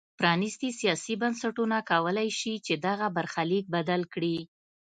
[0.19, 4.37] پرانیستي سیاسي بنسټونه کولای شي چې دغه برخلیک بدل کړي.